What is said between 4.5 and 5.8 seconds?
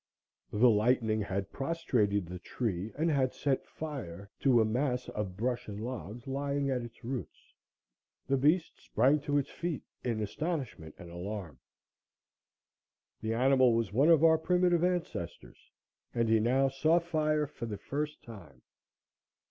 a mass of brush and